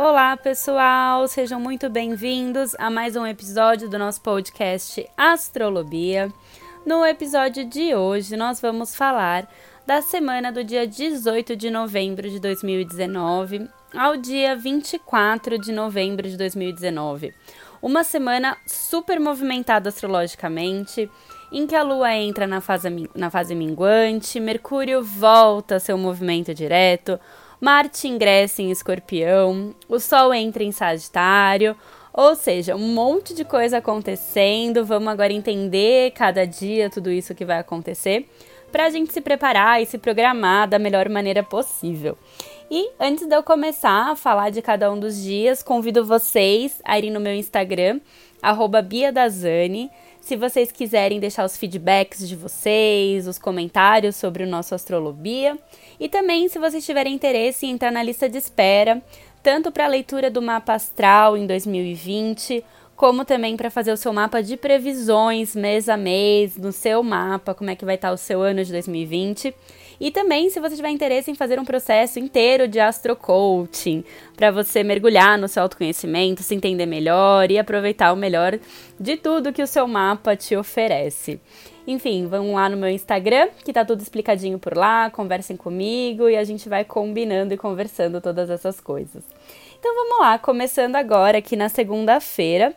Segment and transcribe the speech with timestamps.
[0.00, 1.26] Olá, pessoal!
[1.26, 6.32] Sejam muito bem-vindos a mais um episódio do nosso podcast Astrolobia.
[6.86, 9.52] No episódio de hoje, nós vamos falar
[9.84, 16.36] da semana do dia 18 de novembro de 2019 ao dia 24 de novembro de
[16.36, 17.34] 2019.
[17.82, 21.10] Uma semana super movimentada astrologicamente,
[21.50, 27.18] em que a Lua entra na fase, na fase minguante, Mercúrio volta seu movimento direto,
[27.60, 31.76] Marte ingressa em Escorpião, o Sol entra em Sagitário,
[32.12, 34.84] ou seja, um monte de coisa acontecendo.
[34.84, 38.28] Vamos agora entender cada dia tudo isso que vai acontecer
[38.70, 42.16] para a gente se preparar e se programar da melhor maneira possível.
[42.70, 46.98] E antes de eu começar a falar de cada um dos dias, convido vocês a
[46.98, 47.98] irem no meu Instagram,
[48.86, 49.90] @biadazani.
[50.28, 55.58] Se vocês quiserem deixar os feedbacks de vocês, os comentários sobre o nosso Astrolobia.
[55.98, 59.02] E também, se vocês tiverem interesse em entrar na lista de espera,
[59.42, 62.62] tanto para a leitura do mapa astral em 2020,
[62.94, 67.54] como também para fazer o seu mapa de previsões mês a mês, no seu mapa,
[67.54, 69.54] como é que vai estar o seu ano de 2020.
[70.00, 74.04] E também, se você tiver interesse em fazer um processo inteiro de astro coaching,
[74.36, 78.58] para você mergulhar no seu autoconhecimento, se entender melhor e aproveitar o melhor
[78.98, 81.40] de tudo que o seu mapa te oferece.
[81.86, 86.36] Enfim, vão lá no meu Instagram, que tá tudo explicadinho por lá, conversem comigo e
[86.36, 89.24] a gente vai combinando e conversando todas essas coisas.
[89.78, 92.74] Então vamos lá, começando agora aqui na segunda-feira,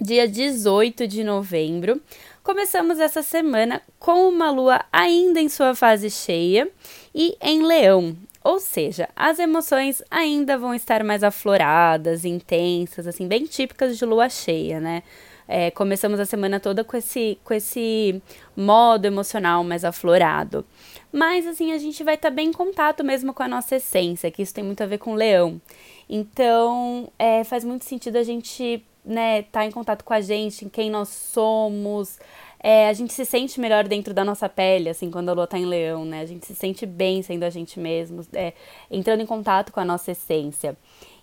[0.00, 2.00] dia 18 de novembro.
[2.44, 6.70] Começamos essa semana com uma lua ainda em sua fase cheia
[7.14, 8.14] e em leão.
[8.44, 14.28] Ou seja, as emoções ainda vão estar mais afloradas, intensas, assim, bem típicas de lua
[14.28, 15.02] cheia, né?
[15.48, 18.22] É, começamos a semana toda com esse, com esse
[18.54, 20.66] modo emocional mais aflorado.
[21.10, 24.30] Mas, assim, a gente vai estar tá bem em contato mesmo com a nossa essência,
[24.30, 25.58] que isso tem muito a ver com leão.
[26.10, 30.68] Então, é, faz muito sentido a gente, né, tá em contato com a gente, em
[30.68, 32.18] quem nós somos.
[32.58, 35.58] É, a gente se sente melhor dentro da nossa pele, assim, quando a lua tá
[35.58, 36.20] em leão, né?
[36.20, 38.54] A gente se sente bem sendo a gente mesmo, é,
[38.90, 40.76] entrando em contato com a nossa essência.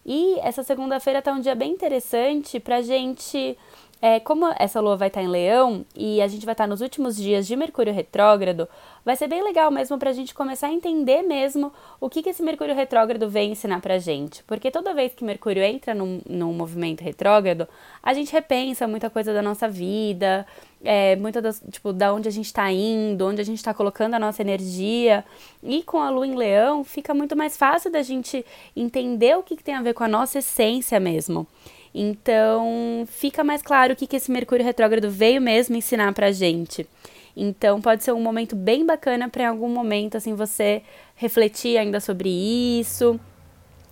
[0.06, 3.58] E essa segunda-feira tá um dia bem interessante pra gente
[4.01, 7.16] é, como essa lua vai estar em leão e a gente vai estar nos últimos
[7.16, 8.67] dias de Mercúrio retrógrado,
[9.06, 12.29] vai ser bem legal mesmo para a gente começar a entender mesmo o que, que
[12.29, 14.44] esse Mercúrio retrógrado vem ensinar para gente.
[14.44, 17.67] Porque toda vez que Mercúrio entra num, num movimento retrógrado,
[18.01, 20.47] a gente repensa muita coisa da nossa vida,
[20.83, 24.16] é, muita das, tipo, da onde a gente está indo, onde a gente está colocando
[24.16, 25.23] a nossa energia.
[25.62, 28.44] E com a lua em leão, fica muito mais fácil da gente
[28.75, 31.47] entender o que, que tem a ver com a nossa essência mesmo.
[31.94, 36.88] Então, fica mais claro o que, que esse Mercúrio retrógrado veio mesmo ensinar pra gente.
[37.35, 40.81] Então, pode ser um momento bem bacana para em algum momento, assim, você
[41.16, 43.19] refletir ainda sobre isso.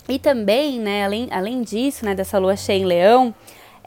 [0.07, 3.33] E também, né, além, além disso, né, dessa lua cheia em leão,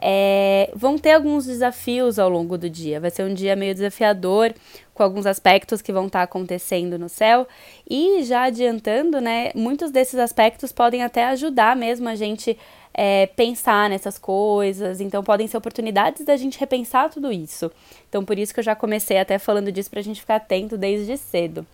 [0.05, 2.99] é, vão ter alguns desafios ao longo do dia.
[2.99, 4.53] Vai ser um dia meio desafiador,
[4.93, 7.47] com alguns aspectos que vão estar tá acontecendo no céu.
[7.89, 12.57] E já adiantando, né, muitos desses aspectos podem até ajudar mesmo a gente
[12.93, 17.71] é, pensar nessas coisas, então podem ser oportunidades da gente repensar tudo isso.
[18.09, 20.77] Então, por isso que eu já comecei até falando disso para a gente ficar atento
[20.77, 21.65] desde cedo.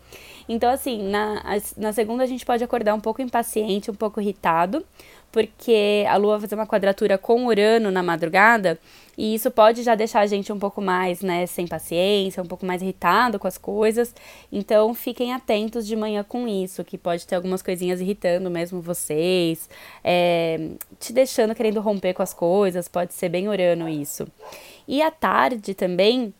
[0.47, 1.43] Então, assim, na,
[1.77, 4.83] na segunda a gente pode acordar um pouco impaciente, um pouco irritado,
[5.31, 8.79] porque a Lua vai fazer uma quadratura com Urano na madrugada,
[9.17, 12.65] e isso pode já deixar a gente um pouco mais, né, sem paciência, um pouco
[12.65, 14.15] mais irritado com as coisas.
[14.49, 19.69] Então, fiquem atentos de manhã com isso, que pode ter algumas coisinhas irritando mesmo vocês,
[20.03, 20.69] é,
[20.99, 24.25] te deixando querendo romper com as coisas, pode ser bem Urano isso.
[24.87, 26.33] E à tarde também,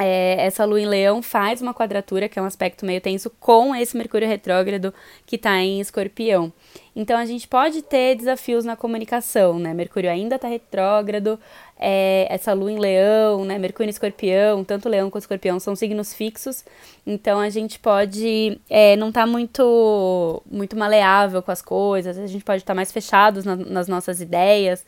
[0.00, 3.74] é, essa lua em leão faz uma quadratura, que é um aspecto meio tenso, com
[3.74, 4.94] esse Mercúrio retrógrado
[5.26, 6.50] que está em escorpião.
[6.96, 9.74] Então a gente pode ter desafios na comunicação, né?
[9.74, 11.38] Mercúrio ainda está retrógrado,
[11.78, 13.58] é, essa lua em leão, né?
[13.58, 16.64] Mercúrio em escorpião, tanto leão quanto escorpião são signos fixos,
[17.06, 22.26] então a gente pode é, não estar tá muito, muito maleável com as coisas, a
[22.26, 24.82] gente pode estar tá mais fechados na, nas nossas ideias.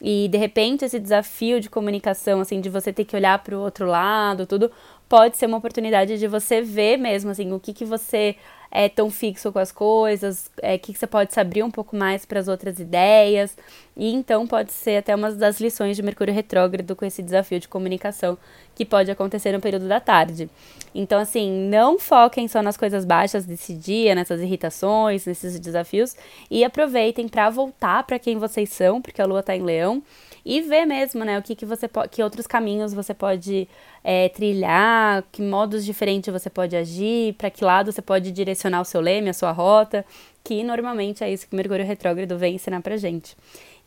[0.00, 3.60] E de repente esse desafio de comunicação, assim, de você ter que olhar para o
[3.60, 4.70] outro lado, tudo,
[5.08, 8.36] pode ser uma oportunidade de você ver mesmo, assim, o que, que você
[8.70, 11.96] é tão fixo com as coisas, é, que, que você pode se abrir um pouco
[11.96, 13.56] mais para as outras ideias.
[13.98, 17.66] E então pode ser até uma das lições de Mercúrio retrógrado com esse desafio de
[17.66, 18.38] comunicação
[18.72, 20.48] que pode acontecer no período da tarde.
[20.94, 26.14] Então, assim, não foquem só nas coisas baixas desse dia, nessas irritações, nesses desafios,
[26.48, 30.00] e aproveitem para voltar para quem vocês são, porque a lua está em leão
[30.44, 33.68] e ver mesmo, né, o que, que você que outros caminhos você pode
[34.02, 38.84] é, trilhar, que modos diferentes você pode agir, para que lado você pode direcionar o
[38.84, 40.06] seu leme, a sua rota,
[40.42, 43.36] que normalmente é isso que Mercúrio retrógrado vem ensinar pra gente.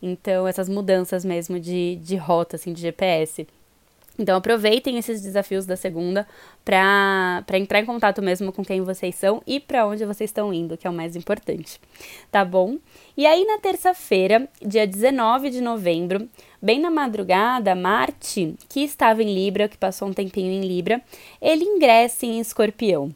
[0.00, 3.46] Então, essas mudanças mesmo de, de rota, assim, de GPS.
[4.18, 6.26] Então aproveitem esses desafios da segunda
[6.64, 10.76] para entrar em contato mesmo com quem vocês são e para onde vocês estão indo,
[10.76, 11.80] que é o mais importante.
[12.30, 12.76] Tá bom?
[13.16, 16.28] E aí na terça-feira, dia 19 de novembro,
[16.60, 21.00] bem na madrugada, Marte, que estava em Libra, que passou um tempinho em Libra,
[21.40, 23.14] ele ingressa em Escorpião.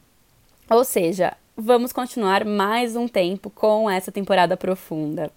[0.71, 5.33] Ou seja, vamos continuar mais um tempo com essa temporada profunda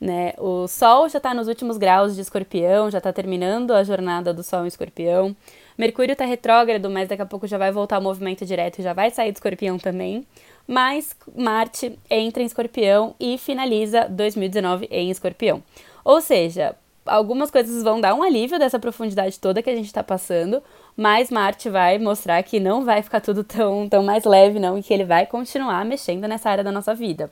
[0.00, 0.32] né?
[0.38, 4.42] O Sol já está nos últimos graus de Escorpião, já está terminando a jornada do
[4.42, 5.36] Sol em Escorpião.
[5.76, 8.92] Mercúrio está retrógrado, mas daqui a pouco já vai voltar ao movimento direto e já
[8.92, 10.26] vai sair do Escorpião também.
[10.66, 15.62] Mas Marte entra em Escorpião e finaliza 2019 em Escorpião.
[16.04, 16.76] Ou seja,
[17.06, 20.62] algumas coisas vão dar um alívio dessa profundidade toda que a gente está passando,
[20.98, 24.82] mas Marte vai mostrar que não vai ficar tudo tão, tão mais leve, não, e
[24.82, 27.30] que ele vai continuar mexendo nessa área da nossa vida.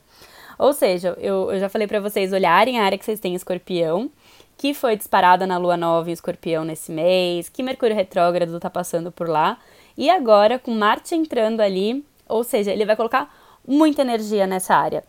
[0.57, 3.35] Ou seja, eu, eu já falei para vocês olharem a área que vocês têm em
[3.35, 4.09] escorpião,
[4.57, 9.11] que foi disparada na lua nova em escorpião nesse mês, que Mercúrio retrógrado tá passando
[9.11, 9.59] por lá.
[9.99, 13.35] E agora, com Marte entrando ali, ou seja, ele vai colocar
[13.67, 15.03] muita energia nessa área.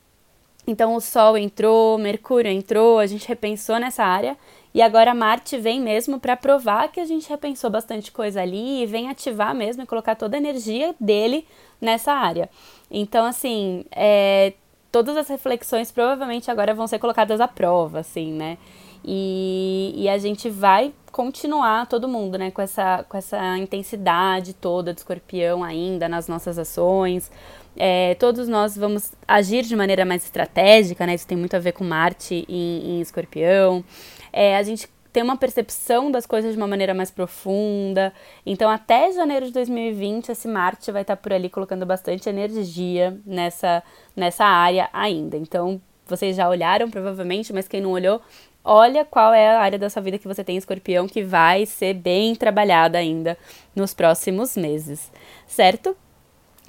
[0.65, 4.36] Então, o Sol entrou, Mercúrio entrou, a gente repensou nessa área.
[4.77, 8.85] E agora Marte vem mesmo para provar que a gente repensou bastante coisa ali e
[8.85, 11.47] vem ativar mesmo e colocar toda a energia dele
[11.81, 12.47] nessa área.
[12.91, 14.53] Então, assim, é,
[14.91, 18.59] todas as reflexões provavelmente agora vão ser colocadas à prova, assim, né?
[19.03, 24.94] E, e a gente vai continuar todo mundo, né, com essa, com essa intensidade toda
[24.94, 27.31] de escorpião ainda nas nossas ações.
[27.75, 31.15] É, todos nós vamos agir de maneira mais estratégica, né?
[31.15, 33.83] Isso tem muito a ver com Marte em, em escorpião.
[34.39, 38.13] É, a gente ter uma percepção das coisas de uma maneira mais profunda.
[38.45, 43.81] Então, até janeiro de 2020, esse Marte vai estar por ali colocando bastante energia nessa,
[44.16, 45.36] nessa área ainda.
[45.36, 48.22] Então, vocês já olharam provavelmente, mas quem não olhou,
[48.63, 51.95] olha qual é a área da sua vida que você tem escorpião que vai ser
[51.95, 53.36] bem trabalhada ainda
[53.75, 55.12] nos próximos meses,
[55.48, 55.98] certo?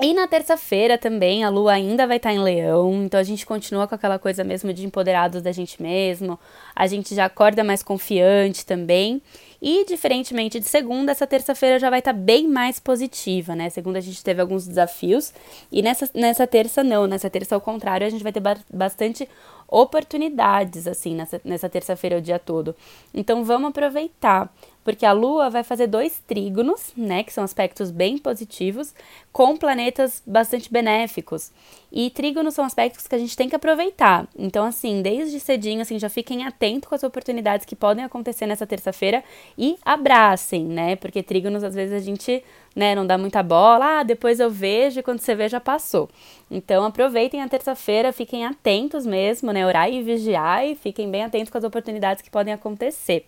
[0.00, 3.44] E na terça-feira também a lua ainda vai estar tá em leão, então a gente
[3.44, 6.38] continua com aquela coisa mesmo de empoderados da gente mesmo,
[6.74, 9.20] a gente já acorda mais confiante também.
[9.60, 13.68] E diferentemente de segunda, essa terça-feira já vai estar tá bem mais positiva, né?
[13.70, 15.32] Segunda a gente teve alguns desafios
[15.72, 19.28] e nessa, nessa terça não, nessa terça ao contrário, a gente vai ter ba bastante
[19.66, 22.74] oportunidades assim nessa, nessa terça-feira o dia todo.
[23.12, 24.48] Então vamos aproveitar
[24.88, 28.94] porque a Lua vai fazer dois trígonos, né, que são aspectos bem positivos,
[29.30, 31.52] com planetas bastante benéficos.
[31.92, 34.26] E trígonos são aspectos que a gente tem que aproveitar.
[34.34, 38.66] Então, assim, desde cedinho, assim, já fiquem atentos com as oportunidades que podem acontecer nessa
[38.66, 39.22] terça-feira
[39.58, 40.96] e abracem, né?
[40.96, 42.42] Porque trígonos, às vezes, a gente
[42.74, 46.08] né, não dá muita bola, ah, depois eu vejo e quando você vê já passou.
[46.50, 51.50] Então aproveitem a terça-feira, fiquem atentos mesmo, né, orar e vigiar e fiquem bem atentos
[51.50, 53.26] com as oportunidades que podem acontecer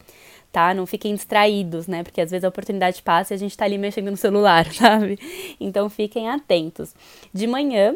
[0.52, 0.74] tá?
[0.74, 2.02] Não fiquem distraídos, né?
[2.02, 5.18] Porque às vezes a oportunidade passa e a gente tá ali mexendo no celular, sabe?
[5.58, 6.94] Então fiquem atentos.
[7.32, 7.94] De manhã,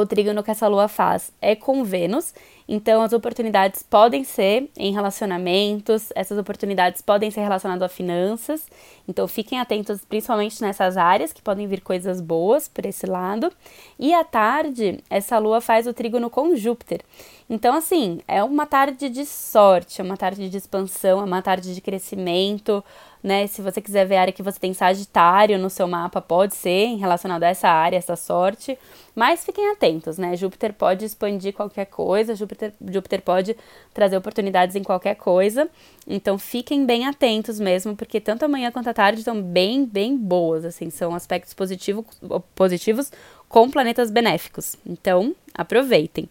[0.00, 2.34] o trígono que essa lua faz é com Vênus,
[2.68, 8.66] então as oportunidades podem ser em relacionamentos, essas oportunidades podem ser relacionadas a finanças,
[9.08, 13.50] então fiquem atentos principalmente nessas áreas que podem vir coisas boas por esse lado.
[13.98, 17.00] E à tarde, essa lua faz o trígono com Júpiter.
[17.48, 21.74] Então, assim, é uma tarde de sorte, é uma tarde de expansão, é uma tarde
[21.74, 22.84] de crescimento,
[23.22, 23.46] né?
[23.46, 26.96] Se você quiser ver a área que você tem Sagitário no seu mapa, pode ser
[26.96, 28.78] relacionado a essa área, essa sorte.
[29.14, 30.36] Mas fiquem atentos, né?
[30.36, 33.56] Júpiter pode expandir qualquer coisa, Júpiter, Júpiter pode
[33.92, 35.68] trazer oportunidades em qualquer coisa.
[36.06, 40.64] Então fiquem bem atentos mesmo, porque tanto amanhã quanto a tarde estão bem, bem boas,
[40.64, 42.06] assim, são aspectos positivo,
[42.54, 43.10] positivos
[43.48, 44.76] com planetas benéficos.
[44.86, 46.28] Então, aproveitem.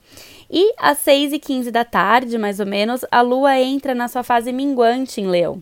[0.50, 4.24] E às 6 e 15 da tarde, mais ou menos, a Lua entra na sua
[4.24, 5.62] fase minguante em Leão.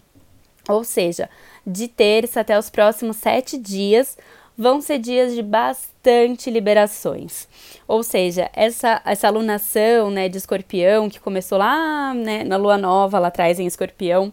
[0.67, 1.29] Ou seja,
[1.65, 4.17] de terça até os próximos sete dias
[4.57, 7.47] vão ser dias de bastante liberações.
[7.87, 13.19] Ou seja, essa, essa alunação né, de escorpião que começou lá né, na lua nova,
[13.19, 14.31] lá atrás em escorpião,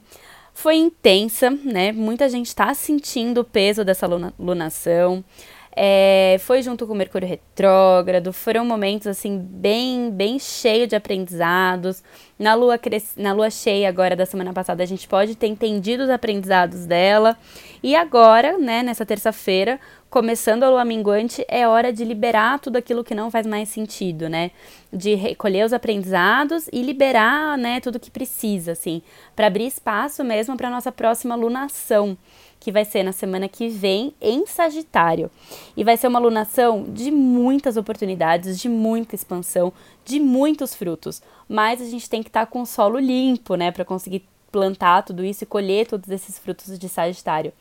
[0.54, 1.92] foi intensa, né?
[1.92, 4.06] Muita gente está sentindo o peso dessa
[4.38, 5.24] lunação.
[5.74, 12.02] É, foi junto com o Mercúrio retrógrado, foram momentos assim bem bem cheio de aprendizados.
[12.38, 12.78] Na lua
[13.16, 17.38] na lua cheia agora da semana passada a gente pode ter entendido os aprendizados dela.
[17.82, 23.02] E agora, né, nessa terça-feira, começando a lua minguante, é hora de liberar tudo aquilo
[23.02, 24.50] que não faz mais sentido, né?
[24.92, 29.00] De recolher os aprendizados e liberar, né, tudo que precisa, assim,
[29.34, 32.16] para abrir espaço mesmo para nossa próxima lunação,
[32.62, 35.28] que vai ser na semana que vem em Sagitário.
[35.76, 39.72] E vai ser uma lunação de muitas oportunidades, de muita expansão,
[40.04, 41.20] de muitos frutos.
[41.48, 45.02] Mas a gente tem que estar tá com o solo limpo, né, para conseguir plantar
[45.02, 47.52] tudo isso e colher todos esses frutos de Sagitário.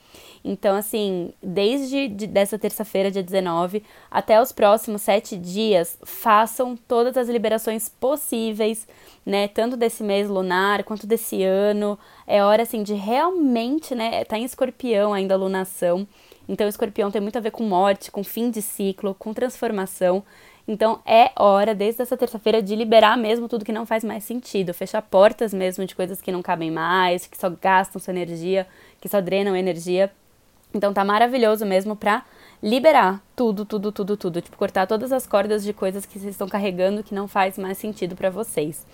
[0.43, 7.15] Então, assim, desde de, dessa terça-feira, dia 19, até os próximos sete dias, façam todas
[7.15, 8.88] as liberações possíveis,
[9.25, 9.48] né?
[9.48, 11.98] Tanto desse mês lunar quanto desse ano.
[12.25, 14.24] É hora, assim, de realmente, né?
[14.25, 16.07] Tá em escorpião ainda a lunação.
[16.50, 20.24] Então, escorpião tem muito a ver com morte, com fim de ciclo, com transformação.
[20.67, 24.74] Então é hora, desde essa terça-feira, de liberar mesmo tudo que não faz mais sentido,
[24.74, 28.67] fechar portas mesmo de coisas que não cabem mais, que só gastam sua energia,
[29.00, 30.12] que só drenam energia.
[30.74, 32.24] Então tá maravilhoso mesmo pra
[32.63, 36.48] liberar tudo, tudo, tudo, tudo, tipo cortar todas as cordas de coisas que vocês estão
[36.48, 38.86] carregando que não faz mais sentido para vocês.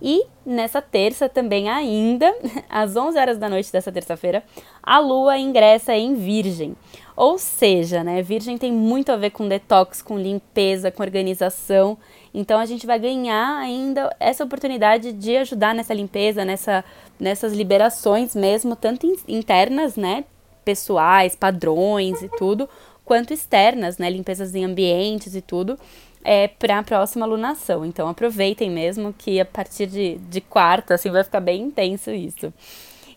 [0.00, 2.32] E nessa terça também ainda,
[2.70, 4.44] às 11 horas da noite dessa terça-feira,
[4.82, 6.76] a lua ingressa em Virgem.
[7.16, 11.98] Ou seja, né, Virgem tem muito a ver com detox, com limpeza, com organização.
[12.32, 16.84] Então a gente vai ganhar ainda essa oportunidade de ajudar nessa limpeza, nessa,
[17.18, 20.24] nessas liberações mesmo, tanto internas, né,
[20.68, 22.68] pessoais, padrões e tudo,
[23.02, 25.78] quanto externas, né, limpezas em ambientes e tudo
[26.22, 27.86] é, para a próxima lunação.
[27.86, 32.52] Então aproveitem mesmo que a partir de, de quarta, assim, vai ficar bem intenso isso.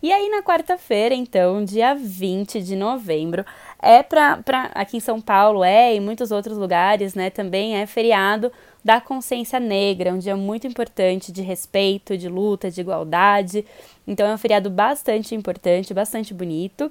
[0.02, 3.46] E aí na quarta-feira, então, dia 20 de novembro,
[3.82, 4.40] é para
[4.74, 8.50] aqui em São Paulo é, em muitos outros lugares, né, também é feriado
[8.84, 13.66] da consciência negra, um dia muito importante de respeito, de luta, de igualdade.
[14.08, 16.90] Então é um feriado bastante importante, bastante bonito.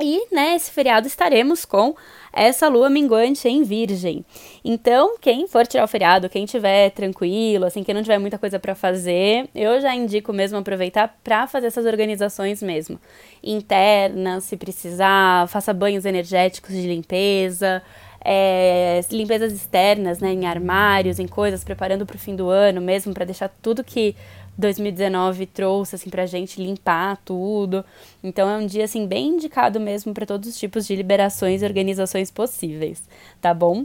[0.00, 1.94] E nesse né, feriado estaremos com
[2.32, 4.24] essa lua minguante em Virgem.
[4.64, 8.58] Então, quem for tirar o feriado, quem tiver tranquilo, assim, quem não tiver muita coisa
[8.58, 12.98] para fazer, eu já indico mesmo aproveitar para fazer essas organizações mesmo.
[13.42, 17.82] Internas, se precisar, faça banhos energéticos de limpeza,
[18.24, 23.12] é, limpezas externas, né, em armários, em coisas, preparando para o fim do ano mesmo,
[23.12, 24.14] para deixar tudo que
[24.56, 27.84] 2019 trouxe assim pra gente limpar tudo.
[28.22, 31.64] Então é um dia assim bem indicado mesmo para todos os tipos de liberações e
[31.64, 33.02] organizações possíveis,
[33.40, 33.84] tá bom?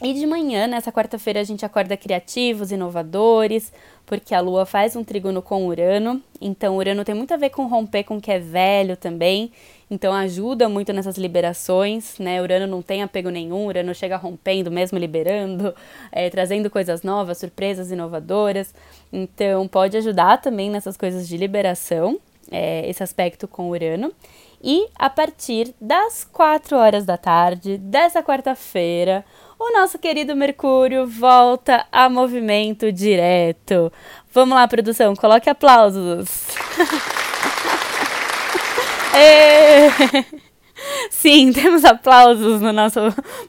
[0.00, 3.72] E de manhã, nessa quarta-feira, a gente acorda criativos, inovadores,
[4.06, 6.22] porque a Lua faz um trígono com Urano.
[6.40, 9.50] Então, Urano tem muito a ver com romper com o que é velho também.
[9.90, 12.40] Então, ajuda muito nessas liberações, né?
[12.40, 15.74] Urano não tem apego nenhum, Urano chega rompendo, mesmo liberando,
[16.12, 18.72] é, trazendo coisas novas, surpresas inovadoras.
[19.12, 22.20] Então, pode ajudar também nessas coisas de liberação,
[22.52, 24.12] é, esse aspecto com Urano.
[24.62, 29.24] E a partir das 4 horas da tarde dessa quarta-feira,
[29.58, 33.92] o nosso querido Mercúrio volta a movimento direto.
[34.32, 36.28] Vamos lá, produção, coloque aplausos.
[41.10, 43.00] Sim, temos aplausos no nosso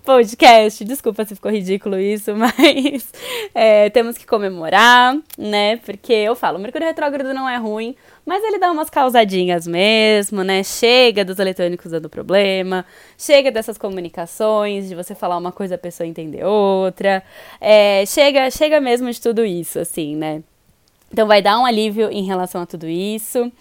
[0.03, 0.83] podcast.
[0.83, 3.11] Desculpa se ficou ridículo isso, mas
[3.53, 5.77] é, temos que comemorar, né?
[5.77, 10.43] Porque eu falo, o Mercúrio retrógrado não é ruim, mas ele dá umas causadinhas mesmo,
[10.43, 10.63] né?
[10.63, 12.85] Chega dos eletrônicos dando problema,
[13.17, 17.23] chega dessas comunicações, de você falar uma coisa a pessoa entender outra.
[17.59, 20.43] É, chega, chega mesmo de tudo isso, assim, né?
[21.11, 23.51] Então vai dar um alívio em relação a tudo isso.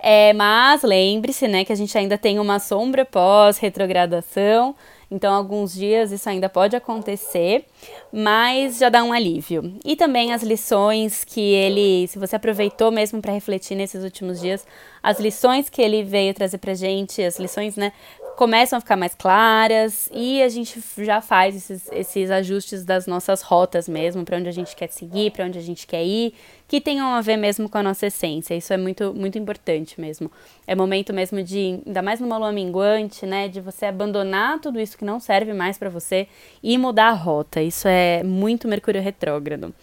[0.00, 4.76] É, mas lembre-se, né, que a gente ainda tem uma sombra pós-retrogradação.
[5.10, 7.64] Então, alguns dias isso ainda pode acontecer,
[8.12, 9.74] mas já dá um alívio.
[9.84, 14.66] E também as lições que ele, se você aproveitou mesmo para refletir nesses últimos dias,
[15.02, 17.92] as lições que ele veio trazer pra gente, as lições, né,
[18.38, 23.42] começam a ficar mais claras e a gente já faz esses, esses ajustes das nossas
[23.42, 26.32] rotas mesmo, para onde a gente quer seguir, para onde a gente quer ir,
[26.68, 28.54] que tenham a ver mesmo com a nossa essência.
[28.54, 30.30] Isso é muito, muito importante mesmo.
[30.68, 34.96] É momento mesmo de, ainda mais numa lua minguante, né, de você abandonar tudo isso
[34.96, 36.28] que não serve mais para você
[36.62, 37.60] e mudar a rota.
[37.60, 39.74] Isso é muito Mercúrio retrógrado.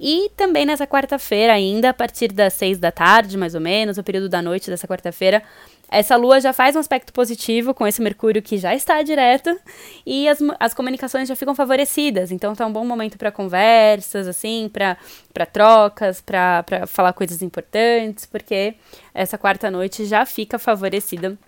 [0.00, 4.04] E também nessa quarta-feira, ainda a partir das seis da tarde, mais ou menos, o
[4.04, 5.42] período da noite dessa quarta-feira,
[5.90, 9.58] essa lua já faz um aspecto positivo com esse Mercúrio que já está direto
[10.04, 12.30] e as, as comunicações já ficam favorecidas.
[12.30, 18.74] Então tá um bom momento para conversas, assim, para trocas, para falar coisas importantes, porque
[19.14, 21.38] essa quarta noite já fica favorecida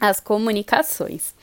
[0.00, 1.34] as comunicações.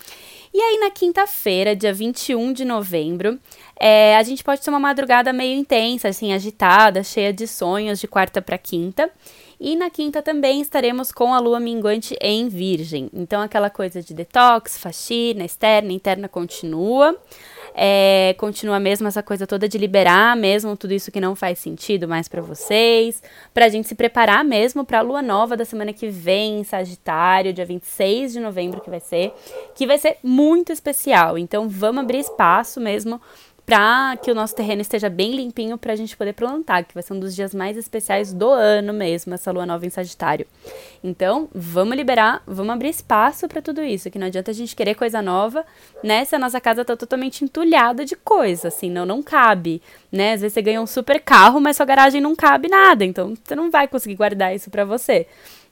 [0.51, 3.39] E aí, na quinta-feira, dia 21 de novembro,
[3.79, 8.07] é, a gente pode ter uma madrugada meio intensa, assim, agitada, cheia de sonhos de
[8.07, 9.11] quarta para quinta.
[9.59, 13.09] E na quinta também estaremos com a lua minguante em Virgem.
[13.13, 17.13] Então, aquela coisa de detox, faxina, externa, interna continua.
[17.75, 22.07] É, continua mesmo essa coisa toda de liberar mesmo tudo isso que não faz sentido
[22.07, 23.21] mais para vocês,
[23.53, 26.63] para a gente se preparar mesmo para a lua nova da semana que vem, em
[26.63, 29.33] Sagitário, dia 26 de novembro que vai ser,
[29.75, 31.37] que vai ser muito especial.
[31.37, 33.21] Então vamos abrir espaço mesmo
[33.69, 37.03] para que o nosso terreno esteja bem limpinho para a gente poder plantar, que vai
[37.03, 40.47] ser um dos dias mais especiais do ano mesmo, essa lua nova em Sagitário.
[41.03, 44.95] Então, vamos liberar, vamos abrir espaço para tudo isso, que não adianta a gente querer
[44.95, 45.63] coisa nova,
[46.03, 46.25] né?
[46.25, 50.33] Se a nossa casa tá totalmente entulhada de coisa, assim, não, não cabe, né?
[50.33, 53.55] Às vezes você ganha um super carro, mas sua garagem não cabe nada, então você
[53.55, 55.27] não vai conseguir guardar isso para você.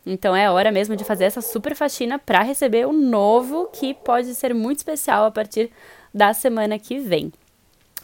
[0.06, 4.36] Então é hora mesmo de fazer essa super faxina para receber o novo que pode
[4.36, 5.72] ser muito especial a partir
[6.14, 7.34] da semana que vem.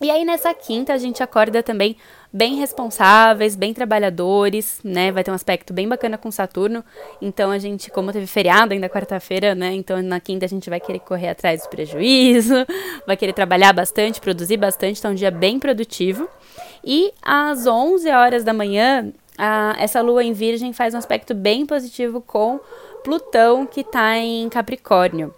[0.02, 1.96] E aí nessa quinta a gente acorda também
[2.32, 5.12] bem responsáveis, bem trabalhadores, né?
[5.12, 6.84] Vai ter um aspecto bem bacana com Saturno.
[7.22, 9.74] Então a gente, como teve feriado ainda quarta-feira, né?
[9.74, 12.66] Então na quinta a gente vai querer correr atrás do prejuízo,
[13.06, 16.28] vai querer trabalhar bastante, produzir bastante, então é um dia bem produtivo.
[16.84, 21.66] E às 11 horas da manhã, a, essa lua em Virgem faz um aspecto bem
[21.66, 22.60] positivo com
[23.04, 25.34] Plutão, que está em Capricórnio.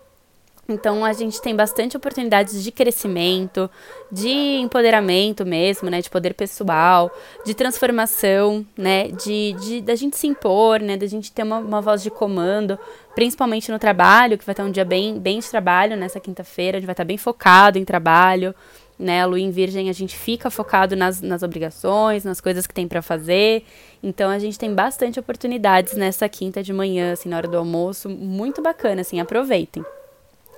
[0.67, 3.69] Então a gente tem bastante oportunidades de crescimento,
[4.11, 7.11] de empoderamento mesmo, né, de poder pessoal,
[7.45, 11.81] de transformação, né, de, de da gente se impor, né, da gente ter uma, uma
[11.81, 12.79] voz de comando,
[13.13, 16.79] principalmente no trabalho, que vai estar um dia bem, bem de trabalho nessa quinta-feira, a
[16.79, 18.55] gente vai estar bem focado em trabalho,
[18.97, 22.73] né, a lua em virgem a gente fica focado nas, nas obrigações, nas coisas que
[22.73, 23.63] tem para fazer,
[24.01, 28.09] então a gente tem bastante oportunidades nessa quinta de manhã, assim, na hora do almoço,
[28.09, 29.85] muito bacana, assim, aproveitem.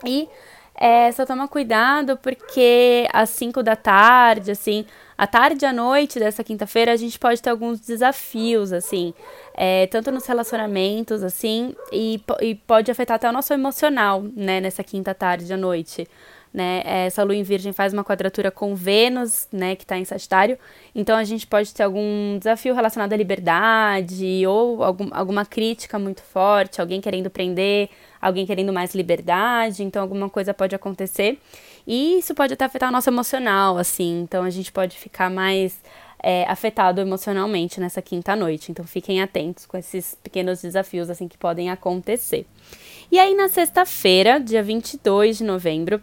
[0.05, 0.29] E
[0.79, 4.85] é, só toma cuidado porque às 5 da tarde, assim,
[5.17, 9.13] à tarde e à noite dessa quinta-feira, a gente pode ter alguns desafios, assim,
[9.55, 14.83] é, tanto nos relacionamentos, assim, e, e pode afetar até o nosso emocional, né, nessa
[14.83, 16.07] quinta tarde à noite
[16.57, 16.81] né?
[16.83, 20.57] Essa lua em Virgem faz uma quadratura com Vênus, né, que está em Sagitário.
[20.95, 26.23] Então a gente pode ter algum desafio relacionado à liberdade ou algum, alguma crítica muito
[26.23, 29.83] forte, alguém querendo prender, alguém querendo mais liberdade.
[29.83, 31.39] Então alguma coisa pode acontecer
[31.85, 34.21] e isso pode até afetar o nosso emocional, assim.
[34.21, 35.79] Então a gente pode ficar mais
[36.23, 38.71] é, afetado emocionalmente nessa quinta noite.
[38.71, 42.47] Então fiquem atentos com esses pequenos desafios assim que podem acontecer.
[43.11, 46.01] E aí na sexta-feira, dia 22 de novembro,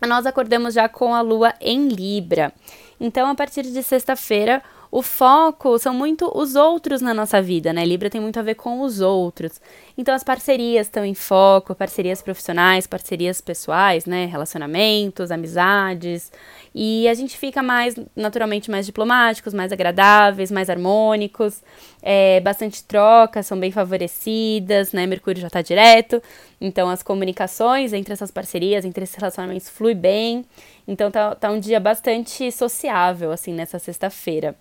[0.00, 2.52] nós acordamos já com a lua em Libra.
[2.98, 7.84] Então, a partir de sexta-feira, o foco são muito os outros na nossa vida, né?
[7.84, 9.60] Libra tem muito a ver com os outros.
[9.98, 14.26] Então as parcerias estão em foco, parcerias profissionais, parcerias pessoais, né?
[14.26, 16.32] Relacionamentos, amizades.
[16.74, 21.62] E a gente fica mais, naturalmente, mais diplomáticos, mais agradáveis, mais harmônicos.
[22.02, 25.06] É, bastante troca, são bem favorecidas, né?
[25.06, 26.22] Mercúrio já está direto.
[26.60, 30.44] Então as comunicações entre essas parcerias, entre esses relacionamentos flui bem.
[30.86, 34.56] Então tá, tá um dia bastante sociável, assim, nessa sexta-feira.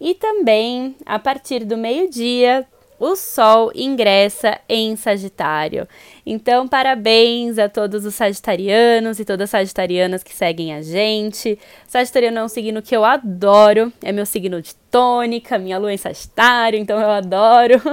[0.00, 2.66] E também, a partir do meio-dia,
[3.00, 5.88] o Sol ingressa em Sagitário.
[6.24, 11.58] Então, parabéns a todos os sagitarianos e todas as sagitarianas que seguem a gente.
[11.86, 15.96] Sagitariano é um signo que eu adoro, é meu signo de tônica, minha lua em
[15.96, 17.80] Sagitário, então eu adoro.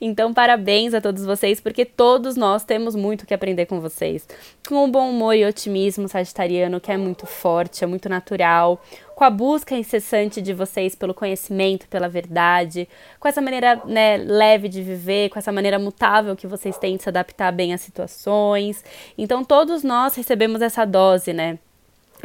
[0.00, 4.26] Então, parabéns a todos vocês, porque todos nós temos muito que aprender com vocês.
[4.68, 8.80] Com o bom humor e otimismo sagitariano, que é muito forte, é muito natural
[9.14, 12.88] com a busca incessante de vocês pelo conhecimento, pela verdade,
[13.20, 17.02] com essa maneira né, leve de viver, com essa maneira mutável que vocês têm de
[17.04, 18.84] se adaptar bem às situações.
[19.16, 21.58] Então, todos nós recebemos essa dose, né?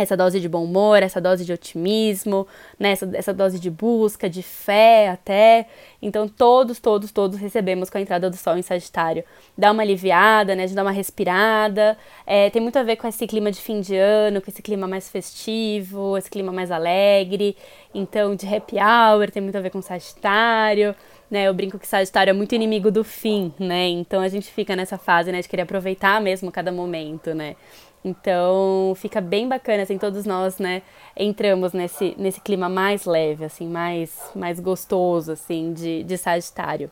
[0.02, 2.47] essa dose de bom humor, essa dose de otimismo,
[2.80, 5.67] né, essa, essa, dose de busca, de fé até.
[6.02, 9.23] Então, todos, todos, todos recebemos com a entrada do Sol em Sagitário.
[9.58, 11.97] Dá uma aliviada, né, de dar uma respirada.
[12.25, 14.88] É, tem muito a ver com esse clima de fim de ano, com esse clima
[14.88, 17.58] mais festivo, esse clima mais alegre.
[17.93, 20.95] Então, de happy hour, tem muito a ver com Sagitário.
[21.30, 23.88] Né, eu brinco que Sagitário é muito inimigo do fim, né?
[23.88, 27.56] Então a gente fica nessa fase, né, de querer aproveitar mesmo cada momento, né?
[28.04, 30.82] Então fica bem bacana, assim, todos nós, né,
[31.18, 36.89] entramos nesse, nesse clima mais leve, assim, mais, mais gostoso, assim, de, de Sagitário.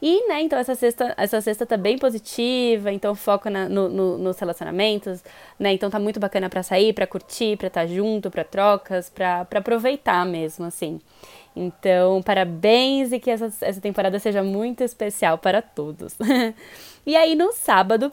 [0.00, 4.18] E, né, então essa sexta, essa sexta tá bem positiva, então foca na, no, no,
[4.18, 5.22] nos relacionamentos,
[5.58, 9.10] né, então tá muito bacana para sair, para curtir, para estar tá junto, para trocas,
[9.10, 11.00] para aproveitar mesmo, assim.
[11.56, 16.14] Então, parabéns e que essa, essa temporada seja muito especial para todos.
[17.06, 18.12] e aí, no sábado,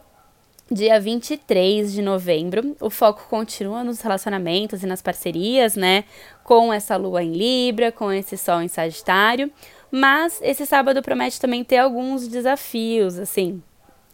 [0.70, 2.74] dia 23 de novembro.
[2.80, 6.04] O foco continua nos relacionamentos e nas parcerias, né?
[6.42, 9.52] Com essa lua em Libra, com esse sol em Sagitário.
[9.90, 13.62] Mas esse sábado promete também ter alguns desafios, assim.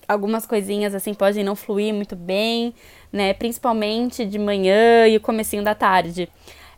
[0.08, 2.74] Algumas coisinhas assim podem não fluir muito bem,
[3.12, 3.32] né?
[3.32, 6.28] Principalmente de manhã e o comecinho da tarde.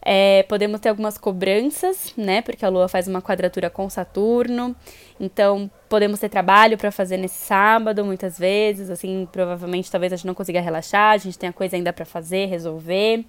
[0.05, 2.43] É, podemos ter algumas cobranças, né?
[2.43, 4.75] Porque a Lua faz uma quadratura com Saturno.
[5.21, 8.91] Então, podemos ter trabalho para fazer nesse sábado, muitas vezes.
[8.91, 12.47] Assim, provavelmente, talvez a gente não consiga relaxar, a gente tenha coisa ainda para fazer,
[12.47, 13.25] resolver.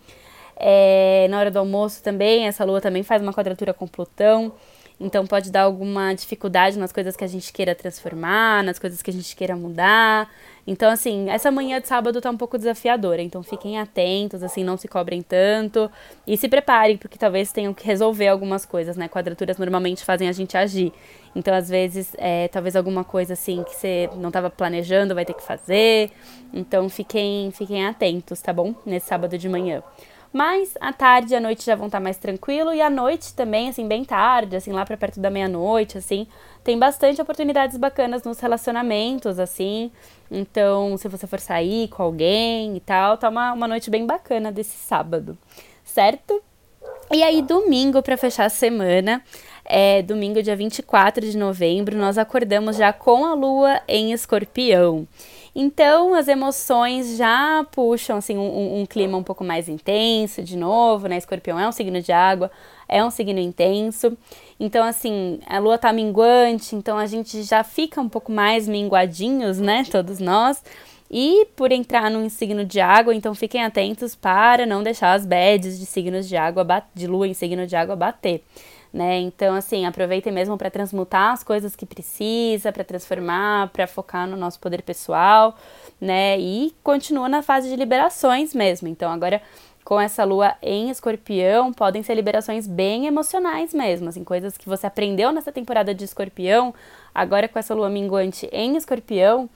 [0.56, 4.54] É, na hora do almoço também, essa Lua também faz uma quadratura com Plutão.
[5.00, 9.10] Então pode dar alguma dificuldade nas coisas que a gente queira transformar, nas coisas que
[9.10, 10.30] a gente queira mudar.
[10.66, 13.22] Então, assim, essa manhã de sábado tá um pouco desafiadora.
[13.22, 15.92] Então fiquem atentos, assim, não se cobrem tanto.
[16.26, 19.10] E se preparem, porque talvez tenham que resolver algumas coisas, né?
[19.10, 20.94] Quadraturas normalmente fazem a gente agir.
[21.36, 25.34] Então, às vezes, é, talvez alguma coisa assim que você não estava planejando vai ter
[25.34, 26.12] que fazer.
[26.54, 28.76] Então fiquem, fiquem atentos, tá bom?
[28.86, 29.82] Nesse sábado de manhã.
[30.34, 33.36] Mas à tarde e à noite já vão estar tá mais tranquilo e à noite
[33.36, 36.26] também, assim, bem tarde, assim, lá para perto da meia-noite, assim,
[36.64, 39.92] tem bastante oportunidades bacanas nos relacionamentos, assim.
[40.32, 44.52] Então, se você for sair com alguém e tal, tá uma, uma noite bem bacana
[44.52, 45.38] desse sábado,
[45.84, 46.42] certo?
[47.12, 49.22] E aí, domingo, para fechar a semana,
[49.64, 55.08] é domingo, dia 24 de novembro, nós acordamos já com a lua em escorpião.
[55.56, 61.08] Então, as emoções já puxam assim um, um, clima um pouco mais intenso de novo,
[61.08, 61.18] né?
[61.18, 62.50] Escorpião é um signo de água,
[62.90, 64.18] é um signo intenso.
[64.60, 69.60] Então, assim, a lua tá minguante, então a gente já fica um pouco mais minguadinhos,
[69.60, 69.86] né?
[69.92, 70.64] Todos nós.
[71.12, 75.80] E por entrar num signo de água, então fiquem atentos para não deixar as bads
[75.80, 78.44] de signos de água, de lua em signo de água bater
[78.94, 79.20] né?
[79.20, 84.38] Então, assim, aproveitem mesmo para transmutar as coisas que precisa, para transformar, para focar no
[84.38, 85.58] nosso poder pessoal,
[86.00, 86.40] né?
[86.40, 88.88] E continua na fase de liberações mesmo.
[88.88, 89.42] Então, agora
[89.84, 94.88] com essa lua em escorpião, podem ser liberações bem emocionais mesmo, assim, coisas que você
[94.88, 96.74] aprendeu nessa temporada de escorpião,
[97.14, 99.50] agora com essa lua minguante em escorpião,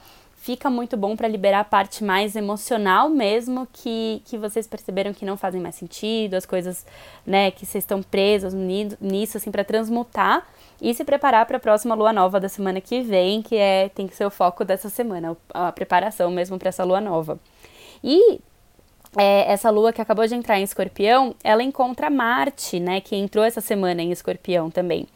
[0.47, 5.25] fica muito bom para liberar a parte mais emocional mesmo que, que vocês perceberam que
[5.25, 6.85] não fazem mais sentido, as coisas,
[7.25, 10.47] né, que vocês estão presos nisso, assim, para transmutar
[10.81, 14.07] e se preparar para a próxima lua nova da semana que vem, que é tem
[14.07, 17.37] que ser o foco dessa semana, a preparação mesmo para essa lua nova.
[18.01, 18.39] E
[19.17, 23.43] é, essa lua que acabou de entrar em escorpião, ela encontra Marte, né, que entrou
[23.43, 25.07] essa semana em escorpião também.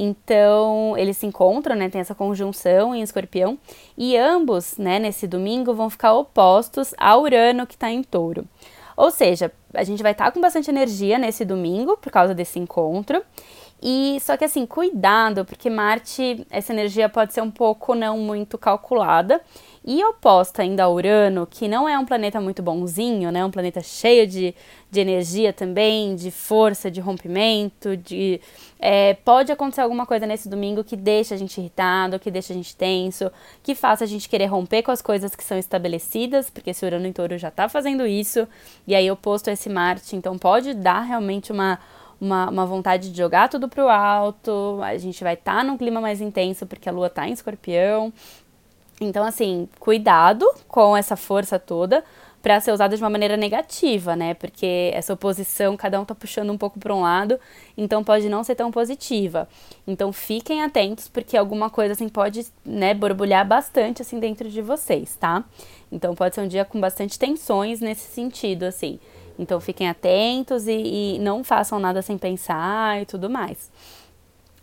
[0.00, 1.88] Então, eles se encontram, né?
[1.88, 3.58] Tem essa conjunção em escorpião.
[3.96, 8.46] E ambos, né, nesse domingo, vão ficar opostos ao Urano que está em touro.
[8.96, 12.60] Ou seja, a gente vai estar tá com bastante energia nesse domingo por causa desse
[12.60, 13.22] encontro.
[13.82, 18.56] E só que assim, cuidado, porque Marte, essa energia pode ser um pouco não muito
[18.56, 19.40] calculada
[19.90, 23.42] e oposta ainda a Urano, que não é um planeta muito bonzinho, né?
[23.42, 24.54] Um planeta cheio de,
[24.90, 28.38] de energia também, de força, de rompimento, de...
[28.78, 32.56] É, pode acontecer alguma coisa nesse domingo que deixa a gente irritado, que deixa a
[32.56, 36.68] gente tenso, que faça a gente querer romper com as coisas que são estabelecidas, porque
[36.68, 38.46] esse Urano em touro já tá fazendo isso,
[38.86, 41.78] e aí oposto a esse Marte, então pode dar realmente uma...
[42.20, 46.00] Uma, uma, vontade de jogar tudo pro alto, a gente vai estar tá num clima
[46.00, 48.12] mais intenso porque a lua tá em escorpião,
[49.00, 52.04] então, assim, cuidado com essa força toda
[52.42, 54.34] para ser usada de uma maneira negativa, né?
[54.34, 57.38] Porque essa oposição, cada um tá puxando um pouco para um lado,
[57.76, 59.48] então pode não ser tão positiva.
[59.86, 65.16] Então fiquem atentos, porque alguma coisa assim pode, né, borbulhar bastante assim dentro de vocês,
[65.16, 65.44] tá?
[65.90, 69.00] Então pode ser um dia com bastante tensões nesse sentido, assim.
[69.38, 73.70] Então fiquem atentos e, e não façam nada sem pensar e tudo mais.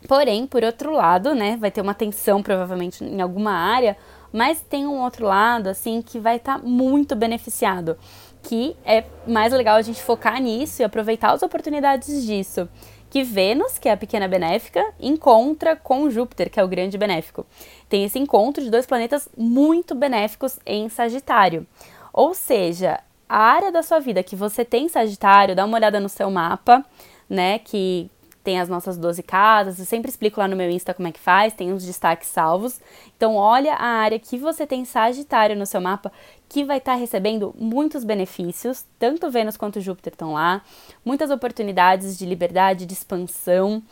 [0.08, 3.96] Porém, por outro lado, né, vai ter uma tensão provavelmente em alguma área
[4.36, 7.96] mas tem um outro lado, assim, que vai estar tá muito beneficiado,
[8.42, 12.68] que é mais legal a gente focar nisso e aproveitar as oportunidades disso.
[13.08, 17.46] Que Vênus, que é a pequena benéfica, encontra com Júpiter, que é o grande benéfico.
[17.88, 21.66] Tem esse encontro de dois planetas muito benéficos em Sagitário.
[22.12, 26.10] Ou seja, a área da sua vida que você tem Sagitário, dá uma olhada no
[26.10, 26.84] seu mapa,
[27.26, 27.58] né?
[27.58, 28.10] Que
[28.46, 31.18] tem as nossas 12 casas, eu sempre explico lá no meu Insta como é que
[31.18, 32.80] faz, tem uns destaques salvos.
[33.16, 36.12] Então, olha a área que você tem Sagitário no seu mapa,
[36.48, 40.62] que vai estar tá recebendo muitos benefícios, tanto Vênus quanto Júpiter estão lá,
[41.04, 43.82] muitas oportunidades de liberdade, de expansão.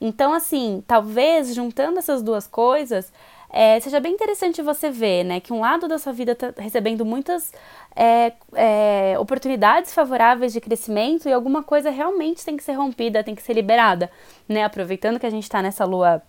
[0.00, 3.12] Então, assim, talvez juntando essas duas coisas,
[3.56, 7.04] é, seja bem interessante você ver, né, que um lado da sua vida está recebendo
[7.04, 7.52] muitas
[7.94, 13.32] é, é, oportunidades favoráveis de crescimento e alguma coisa realmente tem que ser rompida, tem
[13.32, 14.10] que ser liberada,
[14.48, 16.20] né, aproveitando que a gente está nessa lua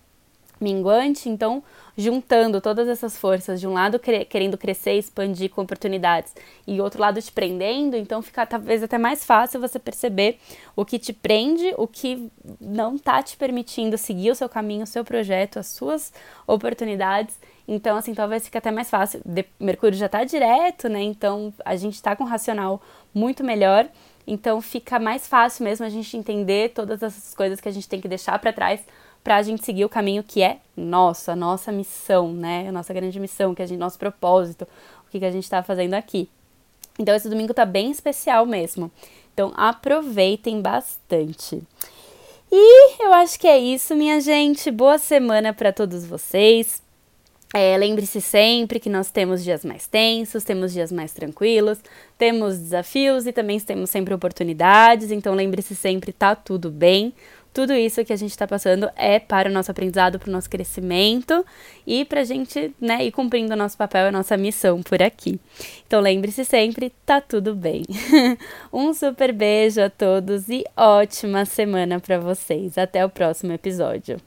[0.60, 1.62] minguante, então
[1.96, 6.34] juntando todas essas forças, de um lado querendo crescer, expandir com oportunidades
[6.66, 10.38] e outro lado te prendendo, então fica talvez até mais fácil você perceber
[10.74, 14.86] o que te prende, o que não tá te permitindo seguir o seu caminho, o
[14.86, 16.12] seu projeto, as suas
[16.46, 17.38] oportunidades.
[17.68, 19.20] Então, assim, talvez fique até mais fácil.
[19.24, 21.02] De, Mercúrio já tá direto, né?
[21.02, 22.80] Então, a gente tá com um racional
[23.12, 23.88] muito melhor.
[24.24, 28.00] Então, fica mais fácil mesmo a gente entender todas essas coisas que a gente tem
[28.00, 28.80] que deixar para trás
[29.26, 32.68] para a gente seguir o caminho que é nosso, a nossa missão, né?
[32.68, 34.62] A nossa grande missão, que é a gente, nosso propósito,
[35.04, 36.28] o que, que a gente está fazendo aqui.
[36.96, 38.88] Então esse domingo tá bem especial mesmo.
[39.34, 41.60] Então aproveitem bastante.
[42.52, 44.70] E eu acho que é isso, minha gente.
[44.70, 46.80] Boa semana para todos vocês.
[47.52, 51.78] É, Lembre-se sempre que nós temos dias mais tensos, temos dias mais tranquilos,
[52.16, 55.10] temos desafios e também temos sempre oportunidades.
[55.10, 57.12] Então lembre-se sempre, tá tudo bem.
[57.56, 60.50] Tudo isso que a gente está passando é para o nosso aprendizado, para o nosso
[60.50, 61.42] crescimento
[61.86, 65.40] e para a gente né, ir cumprindo o nosso papel, a nossa missão por aqui.
[65.86, 67.82] Então lembre-se sempre, tá tudo bem.
[68.70, 72.76] um super beijo a todos e ótima semana para vocês.
[72.76, 74.20] Até o próximo episódio.